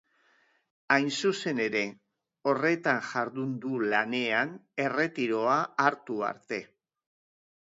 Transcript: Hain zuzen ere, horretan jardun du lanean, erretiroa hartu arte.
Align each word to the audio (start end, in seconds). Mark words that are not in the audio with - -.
Hain 0.93 1.09
zuzen 1.19 1.59
ere, 1.65 1.83
horretan 2.53 3.03
jardun 3.11 3.53
du 3.67 3.83
lanean, 3.93 4.57
erretiroa 4.87 5.61
hartu 5.87 6.19
arte. 6.31 6.63